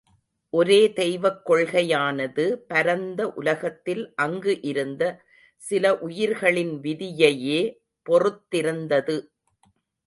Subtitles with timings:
[0.53, 5.03] ஒரே தெய்வக் கொள்கையானது, பரந்த உலகத்தில் அங்கு இருந்த
[5.61, 7.61] சில உயிர்களின் விதியையே
[8.05, 9.17] பொறுத்திருந்தது.